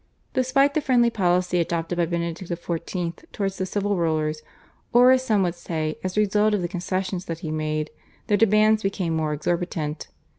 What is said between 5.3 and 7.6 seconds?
would say, as a result of the concessions that he